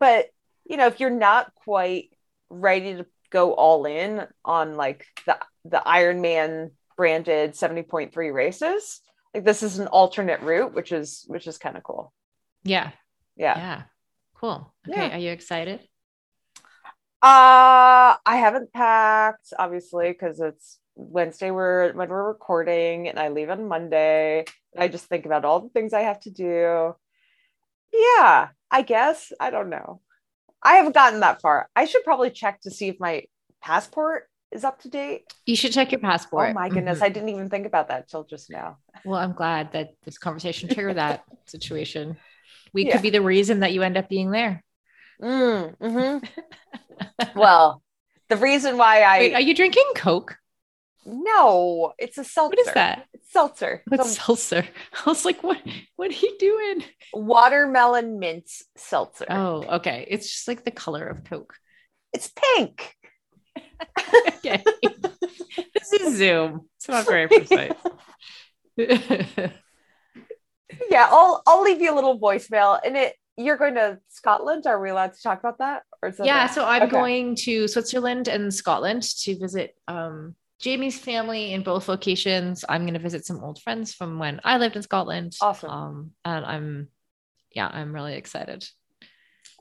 [0.00, 0.26] but
[0.64, 2.10] you know if you're not quite
[2.50, 9.00] ready to go all in on like the the Ironman branded 70.3 races.
[9.34, 12.12] Like this is an alternate route, which is which is kind of cool.
[12.62, 12.90] Yeah.
[13.36, 13.56] Yeah.
[13.56, 13.82] Yeah.
[14.34, 14.72] Cool.
[14.88, 15.08] Okay.
[15.08, 15.16] Yeah.
[15.16, 15.80] Are you excited?
[17.22, 23.50] Uh I haven't packed, obviously, because it's Wednesday we're when we're recording and I leave
[23.50, 24.44] on Monday.
[24.76, 26.94] I just think about all the things I have to do.
[27.92, 29.32] Yeah, I guess.
[29.40, 30.00] I don't know.
[30.62, 31.68] I haven't gotten that far.
[31.74, 33.24] I should probably check to see if my
[33.60, 35.24] passport is up to date.
[35.46, 36.50] You should check your passport.
[36.50, 37.02] Oh my goodness, Mhm.
[37.02, 38.78] I didn't even think about that till just now.
[39.04, 42.16] Well, I'm glad that this conversation triggered that situation.
[42.72, 42.92] We Yeah.
[42.92, 44.62] could be the reason that you end up being there.
[45.20, 46.28] Mm, mhm.
[47.36, 47.82] well,
[48.28, 50.38] the reason why I Wait, are you drinking Coke?
[51.04, 52.56] No, it's a seltzer.
[52.56, 53.06] What is that?
[53.14, 53.82] It's seltzer.
[53.88, 54.64] What's It's seltzer?
[55.06, 55.58] I was like, what?
[55.96, 56.84] What are you doing?
[57.14, 59.26] watermelon mint seltzer.
[59.28, 60.06] Oh, okay.
[60.08, 61.54] It's just like the color of Coke.
[62.12, 62.94] It's pink.
[64.38, 64.62] Okay.
[65.74, 66.68] this is Zoom.
[66.76, 67.72] It's not very precise.
[70.90, 72.80] Yeah, I'll I'll leave you a little voicemail.
[72.84, 74.66] And it you're going to Scotland.
[74.66, 75.82] Are we allowed to talk about that?
[76.02, 76.44] Or is that yeah.
[76.44, 76.54] not?
[76.54, 76.90] So I'm Okay.
[76.90, 82.64] going to Switzerland and Scotland to visit um, Jamie's family in both locations.
[82.68, 85.34] I'm going to visit some old friends from when I lived in Scotland.
[85.40, 85.70] Awesome.
[85.70, 86.88] Um, and I'm,
[87.52, 88.64] yeah, I'm really excited.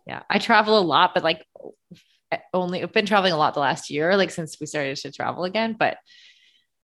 [0.06, 1.46] Yeah, I travel a lot, but like
[2.54, 5.44] only I've been traveling a lot the last year, like since we started to travel
[5.44, 5.76] again.
[5.78, 5.98] But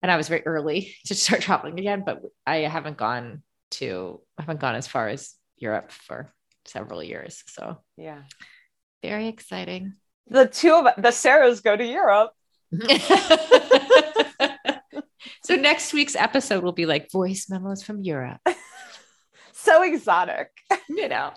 [0.02, 4.42] and I was very early to start traveling again, but I haven't gone to I
[4.42, 6.32] haven't gone as far as Europe for
[6.64, 7.44] several years.
[7.48, 8.22] So Yeah.
[9.02, 9.94] very exciting.
[10.28, 12.32] The two of the Sarahs go to Europe.
[15.46, 18.40] so next week's episode will be like voice memos from Europe.
[19.66, 20.50] So exotic.
[20.88, 21.32] You know.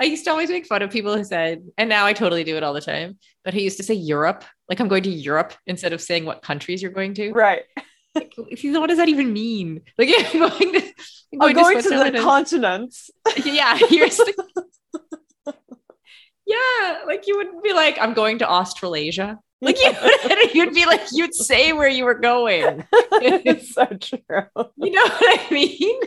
[0.00, 2.56] I used to always make fun of people who said, and now I totally do
[2.56, 5.52] it all the time, but who used to say Europe, like I'm going to Europe
[5.66, 7.32] instead of saying what countries you're going to.
[7.34, 7.62] Right.
[8.14, 9.82] Like, what does that even mean?
[9.98, 10.80] Like, yeah, I'm going to,
[11.34, 13.10] I'm I'm going to Switzerland the continents.
[13.44, 14.64] yeah, here's the,
[16.46, 19.38] yeah, like you wouldn't be like, I'm going to Australasia.
[19.62, 19.92] Like you
[20.54, 22.82] you'd be like, you'd say where you were going.
[23.12, 24.18] it's so true.
[24.78, 26.00] You know what I mean?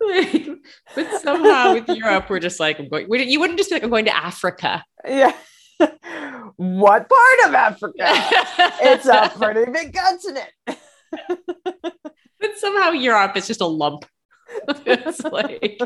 [0.00, 0.46] Like,
[0.94, 3.06] but somehow with Europe, we're just like, I'm going.
[3.08, 4.82] we- You wouldn't just be like, I'm going to Africa.
[5.06, 5.34] Yeah.
[6.56, 8.04] what part of Africa?
[8.80, 10.50] It's a pretty big continent.
[12.40, 14.06] but somehow Europe is just a lump.
[14.86, 15.78] it's like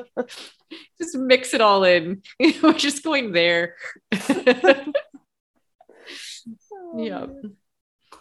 [1.00, 2.22] just mix it all in.
[2.62, 3.74] We're just going there.
[6.96, 7.26] Yeah.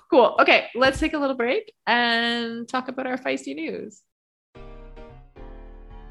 [0.10, 0.36] Cool.
[0.40, 4.02] Okay, let's take a little break and talk about our feisty news.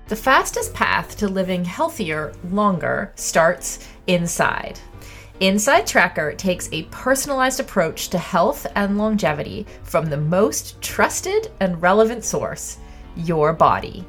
[0.09, 4.81] The fastest path to living healthier longer starts inside.
[5.41, 11.81] Inside Tracker takes a personalized approach to health and longevity from the most trusted and
[11.81, 12.79] relevant source,
[13.17, 14.05] your body.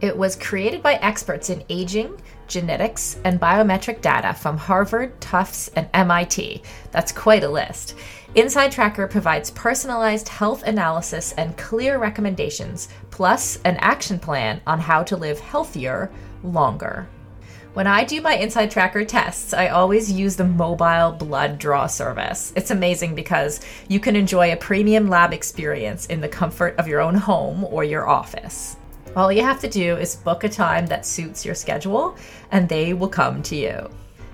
[0.00, 5.88] It was created by experts in aging, genetics, and biometric data from Harvard, Tufts, and
[5.94, 6.62] MIT.
[6.90, 7.94] That's quite a list.
[8.34, 15.02] Inside Tracker provides personalized health analysis and clear recommendations, plus an action plan on how
[15.04, 16.10] to live healthier
[16.42, 17.08] longer.
[17.76, 22.52] When I do my Inside Tracker tests, I always use the mobile blood draw service.
[22.56, 27.02] It's amazing because you can enjoy a premium lab experience in the comfort of your
[27.02, 28.76] own home or your office.
[29.16, 32.16] All you have to do is book a time that suits your schedule,
[32.50, 33.88] and they will come to you.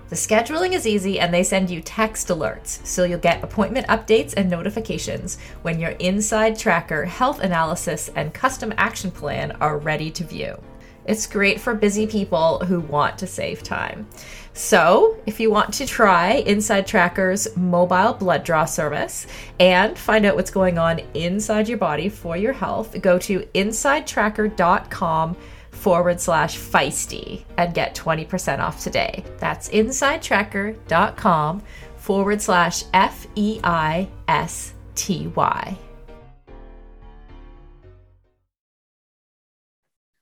[0.09, 4.35] The scheduling is easy and they send you text alerts, so you'll get appointment updates
[4.37, 10.25] and notifications when your Inside Tracker health analysis and custom action plan are ready to
[10.25, 10.61] view.
[11.07, 14.07] It's great for busy people who want to save time.
[14.55, 19.27] So, if you want to try Inside Tracker's mobile blood draw service
[19.59, 25.37] and find out what's going on inside your body for your health, go to insidetracker.com
[25.71, 29.25] forward slash feisty and get 20% off today.
[29.39, 31.63] That's insidetracker.com
[31.97, 35.79] forward slash F E I S T Y.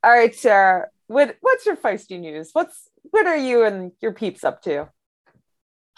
[0.02, 0.88] All right, Sarah.
[1.08, 2.50] What what's your feisty news?
[2.52, 4.88] What's what are you and your peeps up to?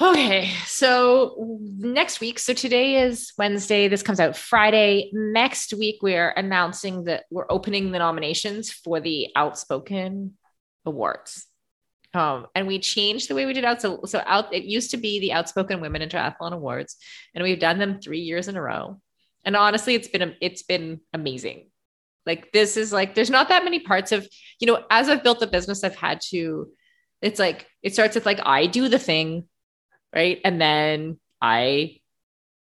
[0.01, 3.87] Okay, so next week, so today is Wednesday.
[3.87, 5.11] This comes out Friday.
[5.13, 10.37] Next week, we're announcing that we're opening the nominations for the Outspoken
[10.85, 11.47] Awards.
[12.15, 13.81] Um, and we changed the way we did out.
[13.81, 16.97] So, so out it used to be the Outspoken Women in Triathlon Awards,
[17.35, 19.01] and we've done them three years in a row.
[19.45, 21.71] And honestly, it's been it's been amazing.
[22.27, 24.27] Like this is like there's not that many parts of
[24.61, 26.69] you know as I've built the business, I've had to.
[27.21, 29.47] It's like it starts with like I do the thing
[30.15, 31.97] right and then i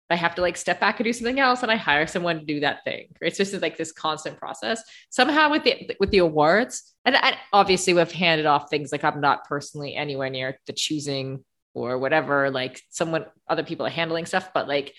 [0.10, 2.46] i have to like step back and do something else and i hire someone to
[2.46, 3.28] do that thing right?
[3.28, 7.94] it's just like this constant process somehow with the with the awards and, and obviously
[7.94, 11.44] we've handed off things like i'm not personally anywhere near the choosing
[11.74, 14.94] or whatever like someone other people are handling stuff but like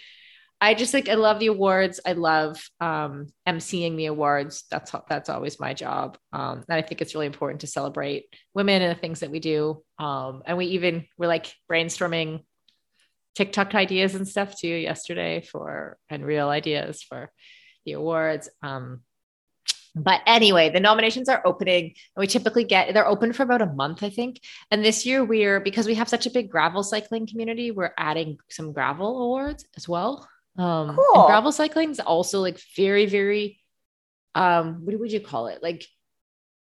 [0.61, 2.01] I just like I love the awards.
[2.05, 4.65] I love um emceeing the awards.
[4.71, 6.19] That's that's always my job.
[6.33, 9.41] Um and I think it's really important to celebrate women and the things that we
[9.41, 9.83] do.
[9.99, 12.45] Um and we even we're like brainstorming
[13.35, 17.33] TikTok ideas and stuff too yesterday for and reel ideas for
[17.87, 18.51] the awards.
[18.63, 19.01] Um
[19.97, 23.67] but anyway, the nominations are opening and we typically get they're open for about a
[23.67, 24.41] month, I think.
[24.71, 28.39] And this year we're because we have such a big gravel cycling community, we're adding
[28.51, 30.29] some gravel awards as well.
[30.61, 31.27] Um, cool.
[31.27, 33.59] gravel cycling is also like very, very,
[34.35, 35.63] um, what would you call it?
[35.63, 35.87] Like,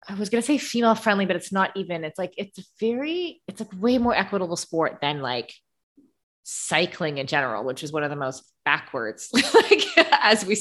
[0.07, 2.05] I was gonna say female friendly, but it's not even.
[2.05, 5.53] It's like it's a very, it's like way more equitable sport than like
[6.45, 10.57] cycling in general, which is one of the most backwards, like as we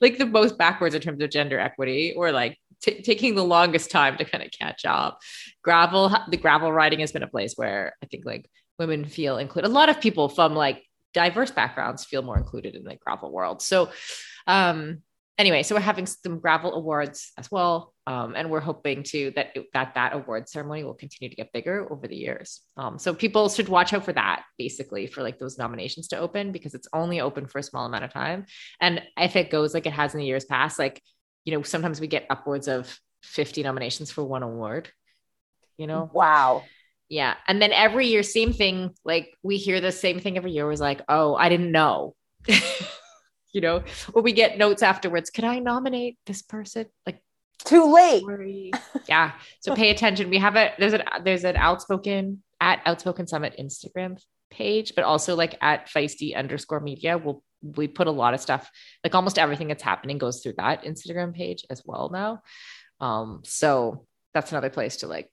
[0.00, 3.90] like the most backwards in terms of gender equity, or like t- taking the longest
[3.90, 5.18] time to kind of catch up.
[5.62, 9.68] Gravel, the gravel riding has been a place where I think like women feel included.
[9.68, 13.62] A lot of people from like diverse backgrounds feel more included in the gravel world.
[13.62, 13.90] So,
[14.46, 14.98] um,
[15.38, 19.56] anyway, so we're having some gravel awards as well, um, and we're hoping to that
[19.72, 22.60] that that award ceremony will continue to get bigger over the years.
[22.76, 26.52] Um, so people should watch out for that, basically, for like those nominations to open
[26.52, 28.46] because it's only open for a small amount of time,
[28.80, 31.00] and if it goes like it has in the years past, like
[31.44, 34.90] you know, sometimes we get upwards of fifty nominations for one award.
[35.76, 36.62] You know, wow
[37.14, 37.34] yeah.
[37.46, 38.90] And then every year, same thing.
[39.04, 42.16] Like we hear the same thing every year was like, oh, I didn't know.
[43.52, 45.30] you know, or we get notes afterwards.
[45.30, 46.86] Can I nominate this person?
[47.06, 47.22] Like
[47.64, 48.22] too late.
[48.22, 48.72] Sorry.
[49.08, 49.30] yeah.
[49.60, 50.28] So pay attention.
[50.28, 54.20] We have a there's an there's an outspoken at outspoken summit Instagram
[54.50, 57.16] page, but also like at feisty underscore media.
[57.16, 58.68] We'll we put a lot of stuff,
[59.04, 62.42] like almost everything that's happening goes through that Instagram page as well now.
[62.98, 65.30] Um, so that's another place to like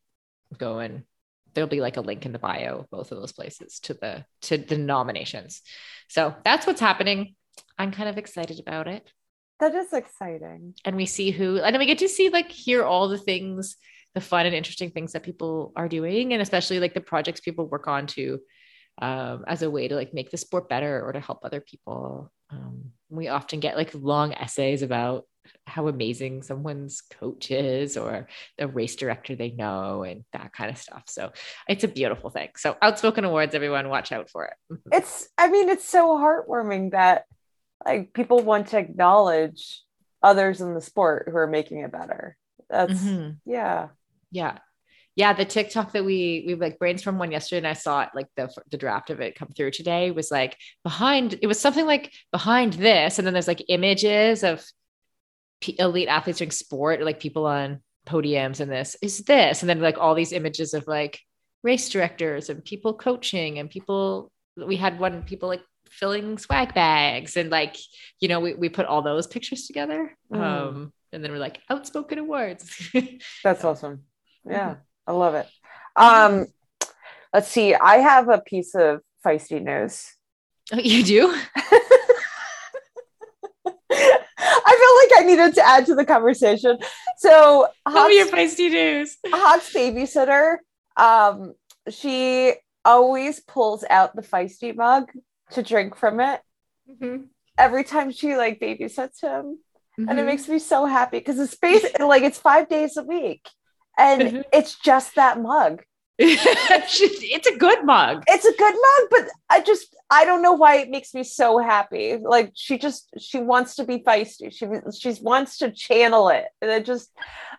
[0.60, 1.06] go and
[1.54, 4.58] there'll be like a link in the bio both of those places to the to
[4.58, 5.62] the nominations.
[6.08, 7.36] So that's what's happening.
[7.78, 9.12] I'm kind of excited about it.
[9.60, 10.74] That is exciting.
[10.86, 13.78] And we see who and we get to see like hear all the things
[14.14, 17.68] the fun and interesting things that people are doing and especially like the projects people
[17.68, 18.40] work on to
[19.02, 22.32] um, as a way to like make the sport better or to help other people.
[22.50, 25.26] Um, we often get like long essays about
[25.66, 28.28] how amazing someone's coach is or
[28.58, 31.04] the race director they know and that kind of stuff.
[31.08, 31.32] So
[31.68, 32.50] it's a beautiful thing.
[32.58, 34.78] So outspoken awards, everyone watch out for it.
[34.92, 37.26] It's I mean, it's so heartwarming that
[37.86, 39.82] like people want to acknowledge
[40.22, 42.38] others in the sport who are making it better.
[42.70, 43.38] That's Mhm.
[43.46, 43.90] yeah.
[44.32, 44.60] Yeah.
[45.16, 48.28] Yeah, the TikTok that we we like brainstormed one yesterday, and I saw it like
[48.38, 51.38] the the draft of it come through today was like behind.
[51.42, 54.64] It was something like behind this, and then there's like images of
[55.62, 59.80] p- elite athletes doing sport, like people on podiums, and this is this, and then
[59.80, 61.20] like all these images of like
[61.64, 64.32] race directors and people coaching and people.
[64.58, 67.76] We had one people like filling swag bags, and like
[68.20, 70.40] you know we we put all those pictures together, Mm.
[70.42, 72.90] um, and then we're like outspoken awards.
[73.44, 74.04] That's awesome.
[74.50, 74.76] Yeah,
[75.08, 75.48] I love it.
[75.96, 76.48] Um,
[77.34, 77.76] let's see.
[77.76, 80.08] I have a piece of feisty news.
[80.74, 81.36] Oh, you do?
[85.22, 86.78] I felt like I needed to add to the conversation.
[87.18, 89.18] So, Oh, your feisty news.
[89.28, 90.58] Hawk's babysitter,
[90.98, 91.54] um,
[91.90, 92.54] she
[92.84, 95.12] always pulls out the feisty mug
[95.52, 96.42] to drink from it
[96.90, 97.28] Mhm.
[97.58, 99.60] every time she like babysits him.
[99.98, 100.26] and it Mhm.
[100.26, 103.46] makes me so happy because it's basically like it's five days a week
[103.98, 104.44] and Mhm.
[104.54, 105.84] it's just that mug
[106.18, 108.24] it's a good mug.
[108.28, 111.58] it's a good mug but i just i don't know why it makes me so
[111.58, 114.68] happy like she just she wants to be feisty she
[115.00, 117.12] she wants to channel it and it just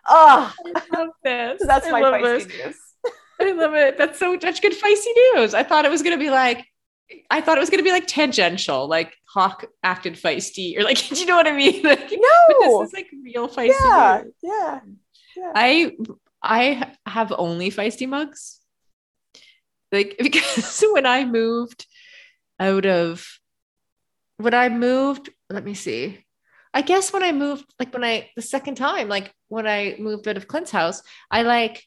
[0.07, 1.61] oh I love this.
[1.67, 2.65] that's I my love feisty this.
[2.65, 2.75] news
[3.39, 3.97] I love it.
[3.97, 5.53] That's so such good feisty news.
[5.53, 6.65] I thought it was gonna be like
[7.29, 11.15] I thought it was gonna be like tangential, like Hawk acted feisty, or like, do
[11.15, 11.83] you know what I mean?
[11.83, 13.73] Like, but no this is like real feisty.
[13.81, 14.33] yeah news.
[14.43, 15.91] yeah I
[16.41, 18.59] I have only feisty mugs.
[19.91, 21.85] Like because when I moved
[22.59, 23.25] out of
[24.37, 26.25] when I moved, let me see.
[26.73, 30.27] I guess when I moved, like when I the second time, like when I moved
[30.27, 31.83] out of Clint's house, I like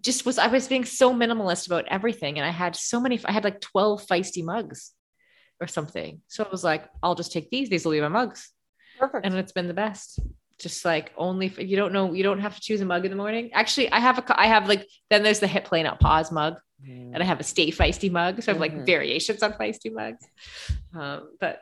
[0.00, 3.18] just was I was being so minimalist about everything, and I had so many.
[3.24, 4.92] I had like twelve feisty mugs
[5.60, 6.20] or something.
[6.28, 7.70] So I was like, I'll just take these.
[7.70, 8.52] These will be my mugs
[8.98, 10.20] perfect and it's been the best
[10.58, 13.16] just like only you don't know you don't have to choose a mug in the
[13.16, 16.30] morning actually i have a I have like then there's the hit play not pause
[16.30, 16.54] mug
[16.86, 18.86] and i have a stay feisty mug so i have like Mhm.
[18.86, 20.24] variations on feisty mugs.
[20.94, 21.60] Um but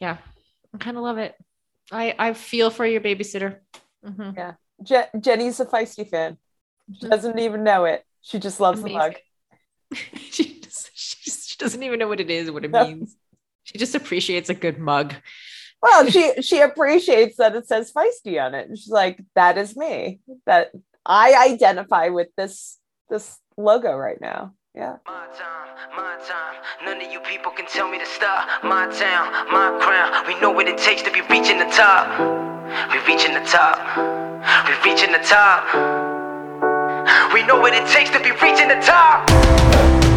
[0.00, 0.18] yeah
[0.74, 1.34] i kind of love it.
[1.90, 3.58] I i feel for your babysitter.
[4.04, 4.56] Mhm.
[4.82, 6.38] Je- jenny's a feisty fan.
[7.00, 8.04] She doesn't even know it.
[8.22, 9.14] She just loves the mug.
[10.30, 12.86] She, just, she just she doesn't even know what it is what it No.
[12.86, 13.14] means.
[13.64, 15.14] She just appreciates a good mug.
[15.82, 18.68] Well she she appreciates that it says feisty on it.
[18.68, 20.20] And she's like that is me.
[20.46, 20.70] That
[21.04, 22.78] i identify with this
[23.10, 26.56] this logo right now yeah My time, my time.
[26.84, 28.48] None of you people can tell me to stop.
[28.64, 30.26] My town, my crown.
[30.26, 32.06] We know what it takes to be reaching the top.
[32.90, 33.78] We're reaching the top.
[34.66, 35.62] We're reaching the top.
[37.34, 40.11] We know what it takes to be reaching the top.